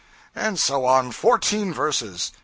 And 0.33 0.57
so 0.59 0.85
on 0.85 1.11
fourteen 1.11 1.71
verses. 1.71 2.31